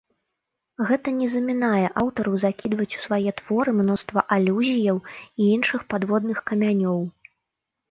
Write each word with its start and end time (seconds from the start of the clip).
Гэта 0.91 1.11
не 1.17 1.27
замінае 1.33 1.87
аўтару 2.03 2.33
закідваць 2.45 2.89
у 3.01 3.03
свае 3.05 3.35
творы 3.43 3.71
мноства 3.83 4.25
алюзіяў 4.39 4.97
і 5.21 5.41
іншых 5.59 5.81
падводных 5.95 6.45
камянёў. 6.51 6.99